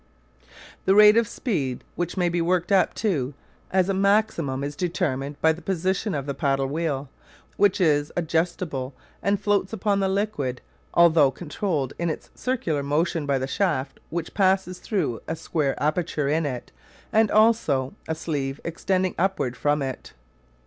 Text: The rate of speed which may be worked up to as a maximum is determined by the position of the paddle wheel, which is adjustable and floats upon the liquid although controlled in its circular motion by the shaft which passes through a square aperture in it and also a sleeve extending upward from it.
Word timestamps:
The 0.85 0.95
rate 0.95 1.15
of 1.15 1.27
speed 1.27 1.83
which 1.93 2.17
may 2.17 2.27
be 2.27 2.41
worked 2.41 2.71
up 2.71 2.95
to 2.95 3.35
as 3.69 3.87
a 3.87 3.93
maximum 3.93 4.63
is 4.63 4.75
determined 4.75 5.39
by 5.41 5.53
the 5.53 5.61
position 5.61 6.15
of 6.15 6.25
the 6.25 6.33
paddle 6.33 6.65
wheel, 6.65 7.07
which 7.55 7.79
is 7.79 8.11
adjustable 8.15 8.95
and 9.21 9.39
floats 9.39 9.73
upon 9.73 9.99
the 9.99 10.09
liquid 10.09 10.59
although 10.95 11.29
controlled 11.29 11.93
in 11.99 12.09
its 12.09 12.31
circular 12.33 12.81
motion 12.81 13.27
by 13.27 13.37
the 13.37 13.45
shaft 13.45 13.99
which 14.09 14.33
passes 14.33 14.79
through 14.79 15.21
a 15.27 15.35
square 15.35 15.75
aperture 15.77 16.27
in 16.27 16.47
it 16.47 16.71
and 17.13 17.29
also 17.29 17.93
a 18.07 18.15
sleeve 18.15 18.59
extending 18.65 19.13
upward 19.19 19.55
from 19.55 19.83
it. 19.83 20.13